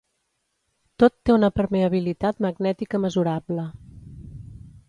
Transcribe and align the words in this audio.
Tot 1.03 1.15
té 1.29 1.35
una 1.35 1.51
permeabilitat 1.59 2.43
magnètica 2.49 3.03
mesurable. 3.07 3.71